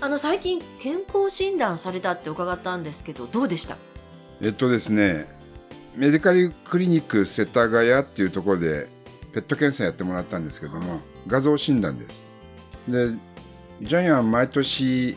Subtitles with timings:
[0.00, 3.76] あの最近健康診断されたって伺ったんですけどどうでした？
[4.40, 5.26] えっとですね、
[5.96, 8.86] メディカルクリニック世田谷っていうところで
[9.32, 12.26] ペット検査やってもらったんですけども、画像診断です。
[12.86, 13.08] で、
[13.80, 15.16] ジャイアン毎年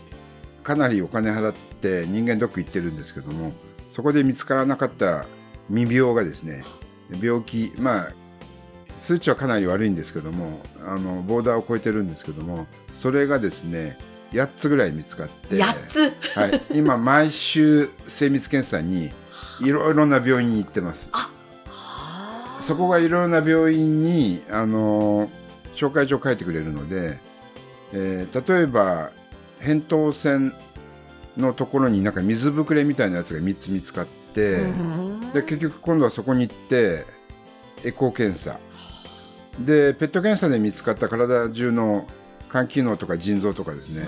[0.63, 3.53] かなりお金払って人間ドック行ってるんですけども、
[3.87, 5.27] そこで見つからなかった
[5.69, 6.63] 未病がですね、
[7.21, 8.13] 病気、まあ、
[8.97, 13.97] 数値はかなり悪いんですけども、あの、ボーダーを超えてるんですけども、それがですね、
[14.31, 16.37] 8つぐらい見つかって、8つ？
[16.37, 19.11] はい、今毎週精密検査に
[19.61, 21.11] いろいろな病院に行ってます。
[22.59, 25.29] そこがいろいろな病院にあの
[25.75, 27.19] 紹介状書いてくれるので、
[27.93, 29.11] えー例えば
[29.59, 30.53] 扁桃腺
[31.37, 34.61] のところになんか水ぶくれみたいなやつが3つ見つかって、
[35.33, 37.05] で結局今度はそこに行って
[37.83, 38.59] エコー検査。
[39.59, 42.07] でペット検査で見つかった体中の
[42.51, 44.01] 肝機能とか腎臓とかですね、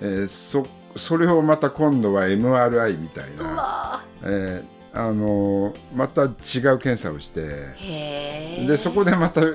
[0.00, 8.66] えーそそれをまた今度は MRI みたいうな、わえーあのーまた違う検査をして。
[8.66, 9.46] でそこでまたへ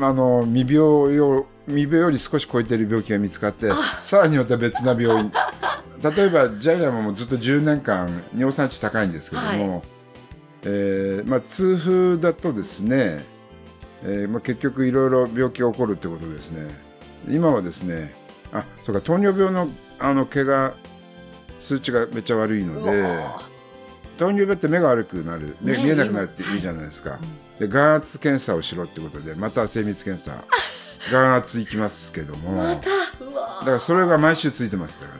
[0.00, 3.70] あの未病よ未病より少し超えている病気が見つかって
[4.02, 5.30] さらにまた別な病院。
[6.00, 9.82] 例えばジャイアンもずっと10年間尿酸値高いんですけども、
[10.62, 13.24] えーまあ、痛風だとですね、
[14.04, 16.87] えーまあ、結局いろいろ病気が起こるってことですね
[17.28, 18.14] 今はですね
[18.52, 20.74] あそうか糖尿病のあの毛が
[21.58, 23.16] 数値がめっちゃ悪いので
[24.16, 25.56] 糖尿病って目が悪くなる。
[25.60, 27.18] 目ね見えなくなるって言うじゃないですか、
[27.58, 30.44] で眼圧検査をしろってことでまた精密検査。
[31.12, 32.52] 眼圧行きますけども。
[32.52, 32.90] まだか
[33.64, 35.14] らそれが毎週ついてますだか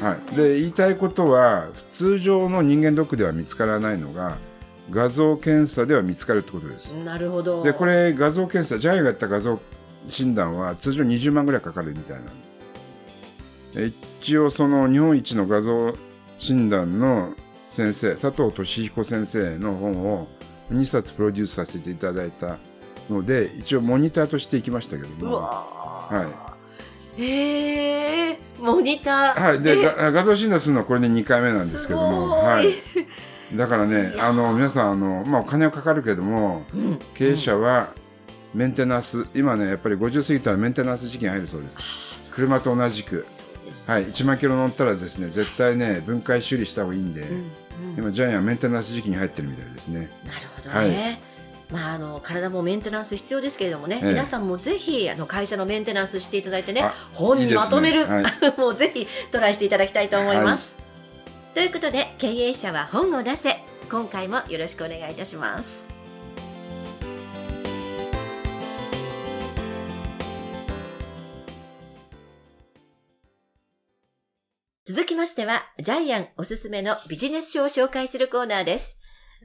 [0.00, 0.08] ら。
[0.08, 4.38] はい、で言いたいことは通常の人間ドックでは見つからないのが
[4.90, 6.92] 画像検査では見つかるってことです。
[6.92, 7.62] なるほど。
[7.62, 9.60] でこれ画像検査ジャイがやった画像
[10.08, 12.30] 診断は通常20万ぐらいかかるみたいな。
[14.20, 15.94] 一応その日本一の画像
[16.38, 17.34] 診断の
[17.68, 20.26] 先生佐藤俊彦先生の本を
[20.72, 22.58] 2冊プロデュースさせていただいた
[23.08, 25.42] ので一応モニターとして行きましたけどうもわ
[26.10, 26.56] は
[27.16, 29.40] へえモニター。
[29.40, 32.74] はい、で画像診断するのはこれで2回目なんですけども、はい、
[33.56, 36.98] だからねあの皆さんあの、まあ、お金はかかるけどもうん。
[37.14, 37.94] 経営者は
[38.54, 42.30] メンテナンス、今ねやっぱり50過ぎたらメンテナンス時期に入るそうです。
[42.32, 43.26] 車と同じく、
[43.88, 47.98] はい、1万キロ乗ったらですね絶対ね分解修理した方がいいんで、うんうん。
[47.98, 50.10] 今ジャイアンはメンテナンス時期に入ってるみたいですね。
[50.24, 51.20] なるほどね、
[51.70, 54.08] まあ、あの体もメンテナンス必要ですけれどもね、ええ。
[54.10, 58.06] 皆さんもぜひあの会社のメンテナンスしていただいてねあ本にまとめる。
[58.06, 58.24] はい。
[58.58, 60.76] もうぜひトライしていただきたいと思います。
[61.54, 63.62] ということで経営者は本を出せ。
[63.90, 65.99] 今回もよろしくお願いいたします。
[75.20, 78.98] ましては、ジャイアンおすすめのビジネス書を紹介するコーナーです。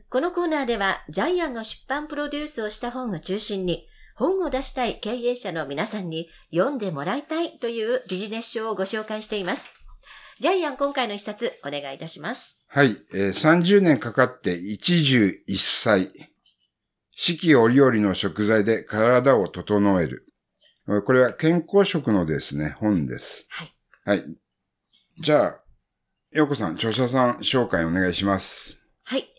[0.09, 9.73] このコーナーでは、ジャイアンが出版プロデュースをした本を中心に、本を出したい経営者の皆さんに読んでもらいたいというビジネス書をご紹介しています。
[10.39, 12.63] ジャイアン今回の一冊お願いいたします。
[12.69, 16.07] はい、えー30年かかって一汁一菜
[17.17, 20.25] 四季折々の食材で体を整える
[21.05, 23.75] これは健康食のですね本ですはい。
[24.05, 24.23] はい。
[25.21, 25.64] じゃあ、
[26.35, 28.85] ようこさん、著者さん紹介お願いします。
[29.03, 29.29] はい。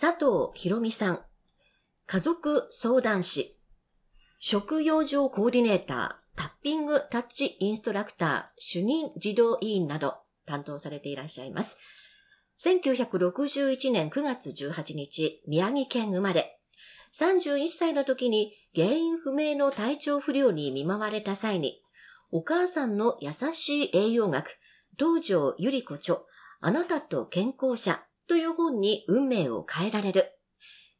[0.00, 1.20] 佐藤博美さん。
[2.06, 3.58] 家族相談士。
[4.38, 11.78] 食用上コーディネーター、タッピングタッチインストラクター、主任児童委員など担当されていらっしゃいます。
[12.60, 16.60] 1961年9月18日、宮城県生まれ。
[17.12, 21.82] 31歳の時に原因不明の体調不良に見舞われた際に、
[22.30, 24.60] お母さんの優しい栄養学、
[24.96, 26.20] 東条ゆり子著、
[26.60, 30.32] あなたと健康者という本に運命を変えられる。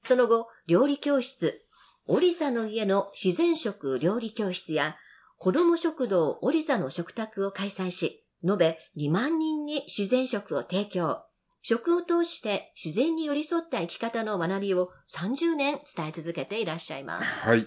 [0.04, 1.64] その後、料理教室、
[2.06, 4.96] オリザの家の自然食料理教室や、
[5.38, 11.22] 子供食堂オリザの食卓を開催し、延べ2万人に自然食を提供。
[11.62, 17.44] 食を通して自然に寄り添った生き方の学びを30年伝え続けていらっしゃいます。
[17.44, 17.66] はい。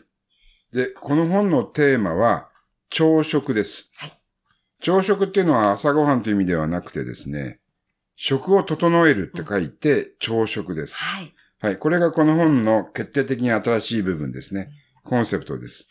[0.71, 2.49] で、この本のテーマは、
[2.89, 3.91] 朝食です。
[3.97, 4.19] はい
[4.81, 7.58] 朝食っていうのは朝ごはんという意味ではなくてですね、
[8.21, 10.97] 食を整えるって書いて、朝食です。
[10.97, 11.33] はい。
[11.61, 11.77] はい。
[11.77, 14.71] これがこの本の決定的に新しい部分ですね。
[15.05, 15.87] コンセプトです。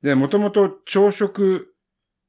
[0.00, 1.56] で、もともと朝食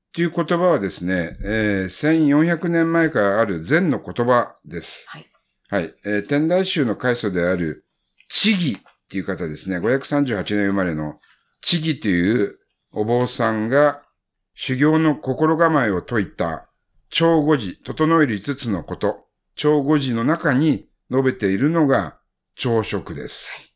[0.09, 5.07] っていう言葉はですね、えー、1400年前からある禅の言葉です。
[5.07, 5.27] はい。
[5.69, 5.93] はい。
[6.03, 7.85] えー、天台宗の開祖である、
[8.29, 9.77] 智義っていう方ですね。
[9.77, 11.19] 538年生まれの
[11.61, 12.57] 智義という
[12.91, 14.01] お坊さんが
[14.55, 16.67] 修行の心構えを説いた
[17.11, 19.26] 超五時、整える五つのこと、
[19.57, 22.17] 超五時の中に述べているのが
[22.55, 23.75] 朝食です。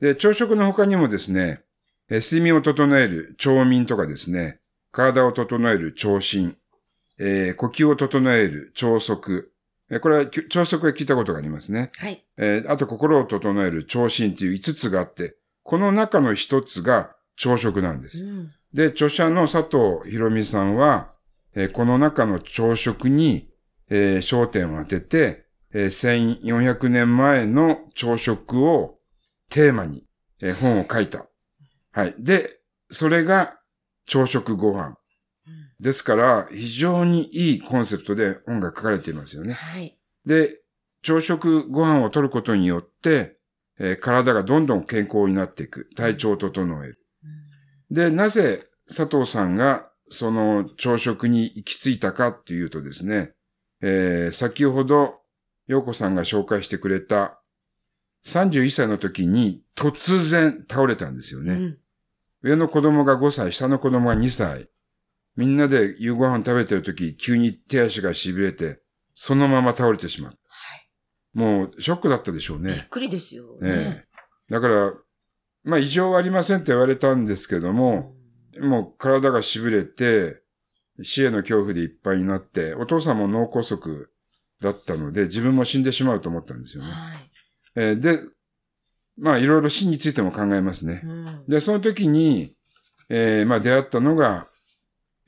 [0.00, 1.62] で、朝食の他にもですね、
[2.08, 4.60] 睡眠を整える長眠とかですね、
[4.90, 6.56] 体を整える長身、
[7.20, 9.52] えー、呼吸を整える朝食、
[9.90, 11.90] えこれは朝食は聞いたことがありますね。
[11.98, 12.24] はい。
[12.38, 18.24] えー、あと心を整える長身っていう5つがあって、この中の1つが朝食なんです。
[18.24, 21.12] うん、で、著者の佐藤博美さんは、
[21.54, 23.47] えー、この中の朝食に、
[23.90, 28.98] えー、焦点を当てて、えー、1400年前の朝食を
[29.50, 30.04] テーマに、
[30.42, 31.26] えー、本を書いた。
[31.92, 32.14] はい。
[32.18, 33.58] で、それが
[34.06, 34.96] 朝食ご飯。
[35.80, 39.52] ですから、非常にいいコンセプトで本が書かれていますよね。
[39.52, 39.96] はい。
[40.26, 40.60] で、
[41.02, 43.36] 朝食ご飯を取ることによって、
[43.78, 45.88] えー、体がどんどん健康になっていく。
[45.94, 46.98] 体調を整える。
[47.90, 53.34] うん、で、なぜ佐藤さんがその朝食に行き着いたかっていうとですね、
[53.82, 55.20] えー、先ほど、
[55.66, 57.38] 陽子さんが紹介してくれた
[58.24, 61.54] 31歳の時に突然倒れたんですよね。
[61.54, 61.78] うん、
[62.42, 64.68] 上の子供が5歳、下の子供が2歳。
[65.36, 68.82] みんなで夕ご飯食べてるとき、急に手足が痺れて、
[69.14, 70.32] そのまま倒れてしまう。
[70.48, 70.88] はい。
[71.32, 72.72] もう、ショックだったでしょうね。
[72.72, 73.70] びっくりですよね。
[73.70, 74.06] ね
[74.50, 74.94] だから、
[75.62, 78.16] まあ、異常はありませんって言われたんですけども、
[78.56, 80.42] うん、もう体が痺れて、
[81.02, 83.78] 死への恐怖でいっぱいになって、お父さんも脳梗塞
[84.60, 86.90] だったので、自分も死んでしまうと思ったんですよね。
[86.90, 87.30] はい。
[87.76, 88.20] えー、で、
[89.16, 91.00] まあ、いろいろ死についても考えますね。
[91.04, 92.54] うん、で、その時に、
[93.08, 94.48] えー、まあ、出会ったのが、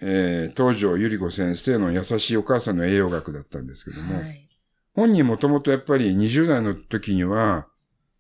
[0.01, 4.49] えー、東条ゆり子先生の優しいお母さんの栄養学だったんですけども、はい、
[4.95, 7.67] 本人もともとやっぱり20代の時には、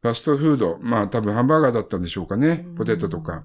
[0.02, 3.44] ファストフード、まあ多分ハンバーガーだったんでしょうかね、ポテトとか。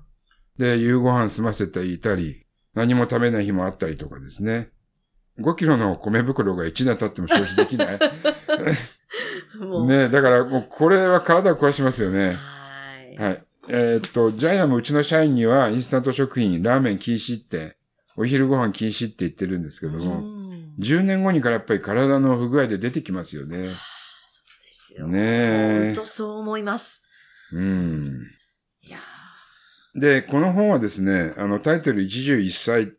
[0.58, 2.45] で、夕ご飯済ませていたり、
[2.76, 4.70] 何も食べない日もあったりとかですね。
[5.40, 8.00] 5キロの米袋が1年経っても消費できない。
[9.88, 12.36] ねだからもうこれは体を壊しますよね。
[13.18, 13.30] はい。
[13.30, 13.44] はい。
[13.68, 17.78] えー、っと、ジャイアンもうちの社員にはインスタント食品、ラーメン禁止って
[18.16, 20.24] お昼ご飯禁止って言ってるんですけども、
[20.80, 23.58] 10年後にからやっぱり体の不具合で出てきますよね。
[23.58, 23.74] そうで
[24.72, 25.08] すよ。
[25.08, 25.84] ねえ。
[25.88, 27.04] 本当そう思います。
[27.52, 28.22] うん。
[29.96, 32.94] で、この本はですね、あの、タイトル一汁一菜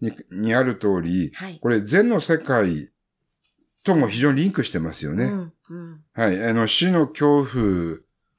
[0.00, 2.90] ににある通り、はい、これ禅の世界
[3.84, 5.24] とも非常にリンクしてますよね。
[5.24, 6.44] うんうん、はい。
[6.44, 7.46] あの、死の恐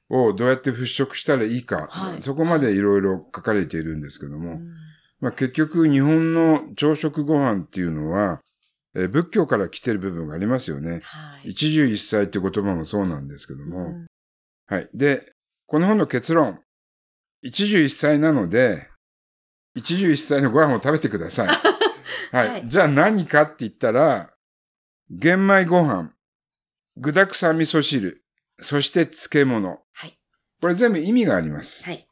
[0.08, 4.74] 怖をどうやって払拭したらいいか、はい、そこまでいろいろ書かれているんですけども、うん
[5.20, 8.42] まあ、結局日本の朝食ご飯っていうのは、
[8.94, 11.00] えー、仏教から来てる部分がありますよね。
[11.02, 13.86] はい、一汁一菜って言葉もそうなんですけども。
[13.86, 14.06] うん、
[14.66, 14.88] はい。
[14.92, 15.32] で、
[15.66, 16.60] この本の結論。
[17.44, 18.88] 一汁一菜なので、
[19.74, 21.48] 一汁一菜のご飯を食べてください。
[22.34, 22.68] はい、はい。
[22.68, 24.32] じゃあ何かって言ったら、
[25.10, 26.10] 玄米ご飯、
[26.96, 28.24] 具沢山味噌汁、
[28.60, 29.82] そして漬物。
[29.92, 30.18] はい。
[30.62, 31.84] これ全部意味があります。
[31.84, 32.06] はい。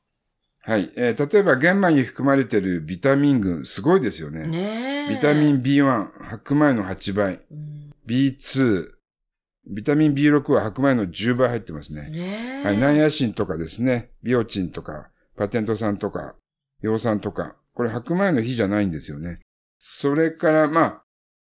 [0.61, 0.93] はい。
[0.97, 4.47] えー、例えば玄米に含まれているビタミン群、すごいですよね。
[4.47, 7.41] ねビタミン B1、白米の8倍。
[7.51, 8.91] うん、B2、
[9.67, 12.11] ビタミン B6 は白米の10倍入ってますね。
[12.11, 12.77] ねはい。
[12.77, 15.09] ナンヤシンとかですね、ビオチンとか、
[15.43, 16.37] パテント酸とか、
[16.83, 19.41] 葉酸とか、これ白米の日じゃないんですよね。
[19.81, 21.03] それから、まあ、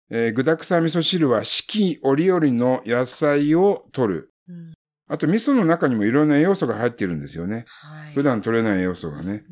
[0.10, 4.34] えー、具沢山味噌汁は四季折々の野菜を取る。
[4.50, 4.74] うん
[5.10, 7.66] あと味噌の中にもいろんな栄養素が入っているんですよね。
[7.68, 9.44] はい、普段取れない栄養素がね。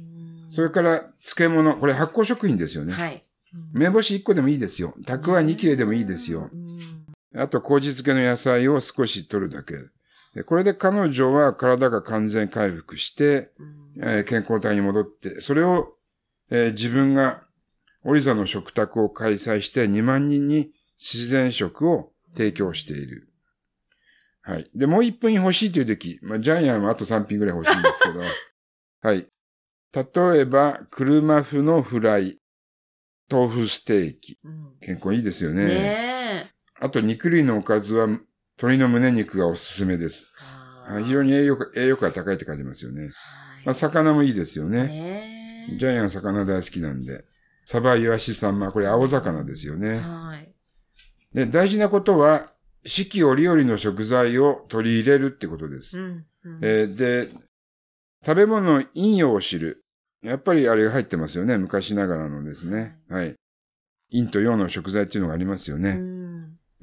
[0.48, 2.94] それから漬物、これ発酵食品ですよね。
[2.94, 3.24] はい、
[3.74, 4.96] 梅干し1個でもいいですよ。
[5.06, 6.50] たくあ2切れでもいいですよ。
[7.36, 9.76] あと麹漬けの野菜を少し取るだけ。
[10.46, 13.52] これで彼女は体が完全回復して、
[13.98, 15.94] えー、健康体に戻って、それを、
[16.50, 17.44] えー、自分が
[18.04, 23.28] オリザの食卓を開催して2万人に自然食を提供している。
[24.42, 24.70] はい。
[24.74, 28.22] で、もう一品欲しいという時、まあ、ジャイアンはあと3品ぐらい欲しいんですけど、
[29.02, 29.28] はい。
[29.94, 32.40] 例えば、車麩のフライ、
[33.30, 34.40] 豆腐ステーキ。
[34.44, 35.66] うん、健康いいですよね。
[35.66, 38.08] ねあと、肉類のおかずは、
[38.58, 40.32] 鶏の胸肉がおすすめです。
[41.04, 43.12] 非常に栄養栄養価が高いって書いてますよね。
[43.66, 44.88] まあ、魚もいいですよね。
[44.88, 47.24] ねジャイアン魚大好きなんで。
[47.66, 50.00] サバ、イワシ、サンマ、これ青魚ですよね。
[50.00, 50.54] はい。
[51.34, 52.48] で、大事なことは、
[52.84, 56.00] 四季折々の食材を取り入れるってことです。
[56.00, 57.30] うんうん、えー、で、
[58.26, 59.84] 食べ物の陰陽を知る。
[60.24, 61.58] やっぱりあれが入ってますよね。
[61.58, 63.00] 昔ながらのですね。
[63.10, 63.36] はい。
[64.12, 66.00] 陰と陽の食材っていうのがありますよね。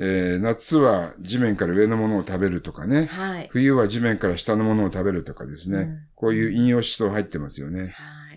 [0.01, 3.07] えー、夏は地面から上のものを食べるとかね。
[3.07, 5.81] はい、冬は地面から下のものを食べるとかですね。
[5.81, 7.95] うん、こういう陰陽思想入ってますよね。
[7.97, 8.35] は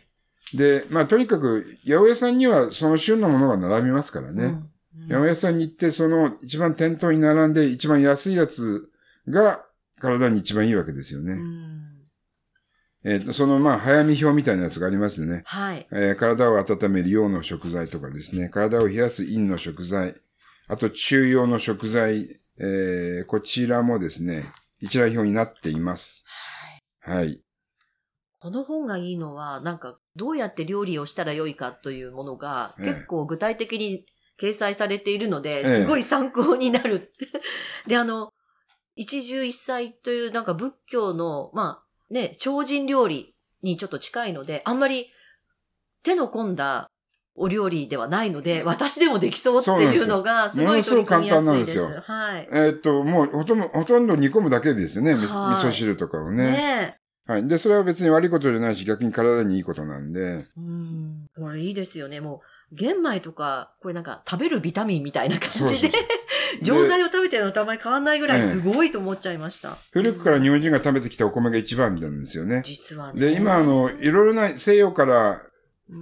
[0.53, 4.45] い、で、まあとにかく、八百屋さんにはその旬のものが並びますからね。
[4.45, 4.67] うん
[5.07, 8.89] 八百屋さんに行って、その一番店頭に並んで一番安いやつ
[9.29, 9.63] が
[9.99, 11.39] 体に一番いいわけですよね。
[13.03, 15.41] えっ、ー、と、その、まあ、早見表みたいなやつがありますね。
[15.45, 15.87] はい。
[15.91, 18.49] えー、体を温める陽の食材とかですね。
[18.49, 20.13] 体を冷やす陰の食材。
[20.67, 22.41] あと、中陽の食材。
[22.57, 24.43] えー、こちらもですね、
[24.79, 26.25] 一覧表になっています。
[27.01, 27.17] はい。
[27.17, 27.41] はい。
[28.39, 34.05] この本がいいのは、なんか、どうやって料理をしたらよいかというものが、結構具体的に
[34.39, 37.11] 掲載されているので、すごい参考になる。
[37.87, 38.31] で、あの、
[38.95, 45.11] 一汁一菜というなんか仏教の、まあ、ね、超人料理にちょっと近いので、あんまり
[46.03, 46.90] 手の込んだ
[47.35, 51.73] お料理ではないので、私でもできそうっていうのが、すごい取り組みやすいです。
[51.77, 52.47] ですはい。
[52.51, 55.13] えー、っと、もうほとんど、ほとんど煮込むだけですよね。
[55.13, 56.51] 味噌汁とかをね。
[56.51, 56.97] ね
[57.27, 57.47] はい。
[57.47, 60.43] で、それは別に悪いことじゃないし、逆に体にいいことなんで。
[60.57, 61.27] うん。
[61.35, 62.19] これいいですよね。
[62.19, 65.91] もう、玄米とか、これなんか食べるビタミンみたいな感じで。
[66.61, 69.77] 錠剤を食べてるのとあまり変わんないぐらいすごいと思っちゃいました。
[69.91, 72.61] 古くから日本人が食べてきたお米が一番なんですよね。
[72.65, 73.19] 実はね。
[73.19, 75.41] で、今、あの、いろいろな西洋から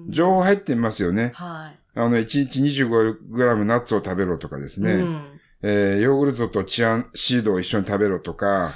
[0.10, 1.24] 情報入ってますよね。
[1.24, 1.80] うん、はい。
[1.96, 4.94] あの、1日 25g ナッツを食べろとかですね。
[4.94, 5.22] うん、
[5.64, 8.74] えー、ヨーグルトとチアンシードを一緒に食べろとか、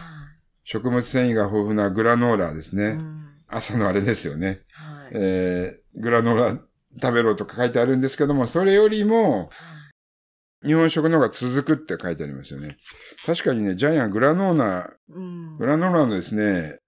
[0.64, 2.86] 食物繊維が豊富なグラノーラですね。
[2.86, 4.58] うん、朝のあれですよね。
[4.72, 6.60] はい、えー、グラノーラ
[7.02, 9.50] 食べろとか書いてあるんですけども、それよりも、
[10.66, 12.78] 日本食の方が続くって書いてありますよね。
[13.26, 16.80] 確かにね、ジャイアングラノーナ、うん、グラノーナのですね、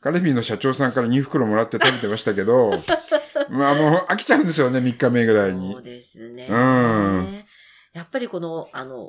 [0.00, 2.70] カレビーの社長さんから2袋もらって食べてましたけど、
[3.50, 5.72] まあ、もう飽きちゃうんですよね、3日目ぐらいに。
[5.72, 6.46] そうですね。
[6.48, 7.44] うん。
[7.92, 9.08] やっぱりこの、あの、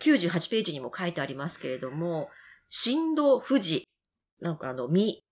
[0.00, 2.28] 98ページにも書いてありますけれども、
[2.68, 3.88] 振動富士、
[4.40, 5.22] なんかあの、身、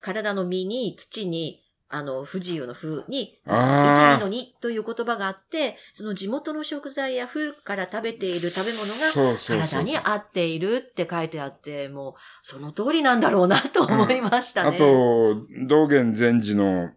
[0.00, 1.62] 体の身に土に
[1.94, 14.70] あの、不自由の風に、一味の二という言葉があって、その地元の食材や風から食べている食べ物が体に合っているって書いてあって、もうその通りなんだろうなと思いましたね。
[14.70, 16.92] うん、あと、道元禅師の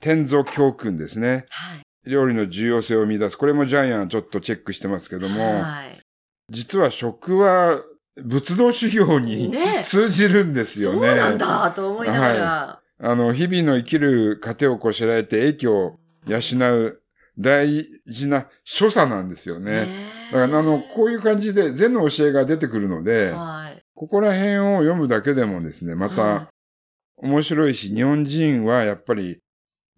[0.00, 1.46] 天蔵教訓ですね。
[1.50, 2.10] はい。
[2.10, 3.36] 料理の重要性を見出す。
[3.36, 6.00] これもジャイアンちょっとチェックしてますけども、はい。
[6.48, 7.80] 実は食は
[8.16, 9.52] 仏道修行に、
[9.82, 11.08] 通じるんですよね。
[11.08, 12.44] そうなんだと思いながら。
[12.44, 16.38] はいあの、日々の生きる糧をこしらえて影響を養
[16.76, 17.00] う
[17.38, 19.88] 大事な所作なんですよね。
[20.32, 26.50] だから、あの、こういう感じで禅の教えが出てくるので、はい、ここら辺を読むだけでもですね、また
[27.16, 29.40] 面白いし、日本人はやっぱり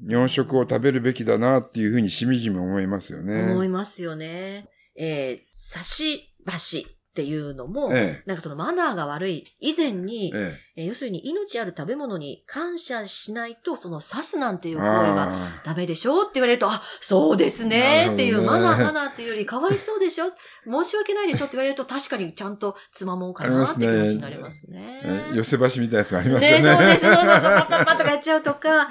[0.00, 3.52] 日本食を食べるべきだなっていうふうにしみじみ思いますよね。
[3.52, 4.68] 思いますよね。
[4.96, 10.72] えー、差し箸っていうのも、ええ、なんかそのマナーが悪い以前に、ええ。
[10.74, 15.30] 要するに命ある食べ物に感謝しないと、その刺すなんていう行為は
[15.64, 20.32] ダメでしょって言われると、あ、そうですねっていう、マナーマナーっていうよりかわいそうでしょ？
[20.64, 25.02] 申し訳ないでしょって言われると、確かにちゃんとつまもうかなって気持ちになりますね。
[25.34, 26.64] 寄せ橋みたいなやつがありますよね。
[26.64, 28.88] ねそうです、そうそうそう、パッパッパッとかやっちゃうとか、あ、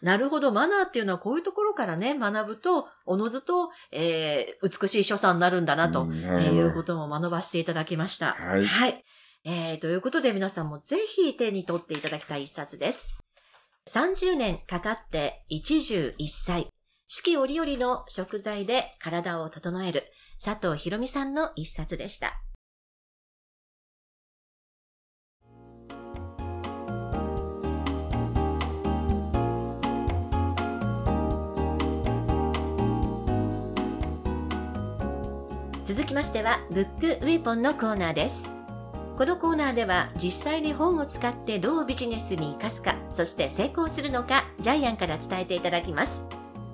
[0.00, 8.34] なるほど、マナーっていうのはこういうところからね、学ぶと、おのずと、えー、美しい所作になるんだなと、いうことも学ばせていただきました。
[8.34, 8.66] はい。
[8.66, 9.04] はい。
[9.44, 13.08] えー、ということで皆さんもぜひ手に取っていただきたい一冊です。
[13.88, 16.68] 30年かかって一汁一菜。
[17.10, 20.04] 四季折々の食材で体を整える
[20.44, 22.38] 佐藤博美さんの一冊でした。
[35.88, 38.50] 続きましては、ブックウェポンのコーナーです。
[39.16, 46.26] このコーナーでは実際に本を使ってどうビジネスに生かすか、そして成功するのか、ジャイアンから伝えていただきます。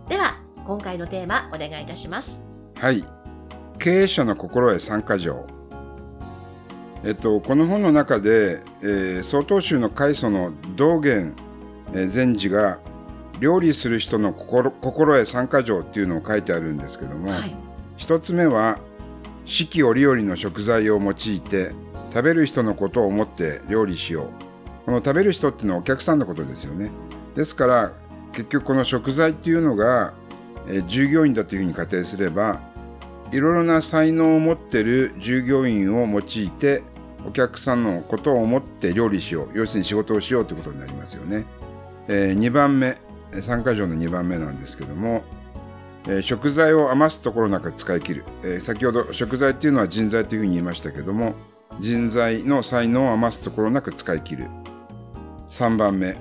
[0.09, 2.42] では、今回のテーマお願いいたします。
[2.76, 3.04] はい。
[3.78, 5.47] 経営者の心得参加条。
[7.04, 11.37] えっと、この本の中で、えー、曹洞宗の開祖の道元、
[11.92, 12.80] えー、禅師が
[13.38, 17.54] 料理する人の心心得参加条っていうのを書いてあるんですけども、はい、
[17.97, 18.80] 一つ目は
[19.44, 21.72] 四季折々の食材を用いて
[22.12, 24.28] 食べる人のことを思って料理しよう。
[24.86, 26.90] この食べる人っていうのはお客さんのことですよね。
[27.34, 27.92] ですから
[28.32, 30.14] 結局この食材っていうのが、
[30.68, 32.60] え、従業員だというふうに仮定すれば
[33.32, 36.82] いろいろな才能を持ってる従業員を用いて
[37.26, 41.44] お客さんのことを思って料理しよう要するに仕事をしようということになりますよね。
[42.08, 42.98] え、2番目
[43.32, 45.22] 3箇条の2番目なんですけども、
[46.06, 51.34] えー、食材を余すところなく使い切る、えー、先ほど食材っていうのは人材というふうに言いましたけども
[51.80, 54.49] 人材の才能を余すところなく使い切る。
[55.54, 56.16] 3番目、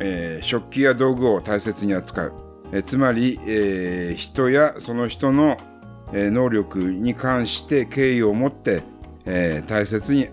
[0.00, 2.32] えー、食器や道具を大切に扱う、
[2.72, 5.56] えー、つまり、えー、人やその人の、
[6.12, 8.82] えー、能力に関して敬意を持って、
[9.24, 10.28] えー、大切に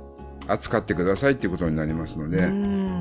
[0.46, 2.48] 扱ってくださいということになりますので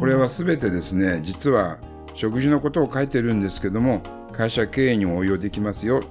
[0.00, 1.78] これは全てですね実は
[2.14, 4.02] 食事のことを書いてるんですけども
[4.36, 6.02] 会社経営にも応用できますよ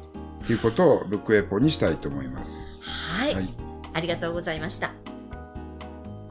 [0.46, 2.84] ということをブックエポにしたいと思います。
[2.84, 3.48] はい、はい、
[3.94, 4.92] ありがとうございました。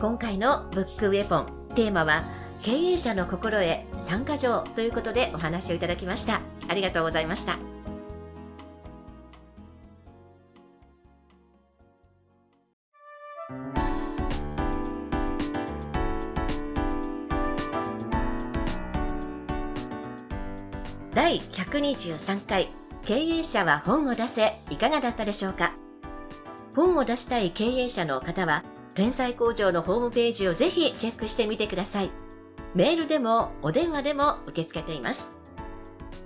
[0.00, 2.24] 今回のブックウェポンテーマは
[2.62, 7.58] 経営者の心得参加条ということでお話をいただきましたありがとうございました
[21.78, 22.68] 123回
[23.02, 25.74] 経営者は本を出せいかがだったでしょうか？
[26.76, 28.64] 本を出したい経営者の方は
[28.94, 32.10] 天才工場のホームページをぜひチェックしてみてください。
[32.74, 35.36] メールでもお電話でも受け付けています。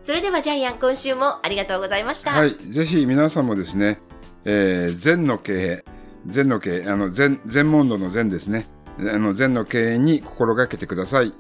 [0.03, 2.33] それではジャイアン、今週もありがとうございました。
[2.33, 3.99] はい、ぜひ皆さんもですね、
[4.45, 5.85] えー、禅の経営、
[6.27, 8.67] 禅の経営、あの、禅、禅問答の禅ですね。
[9.01, 11.33] あの、禅の経営に心がけてください。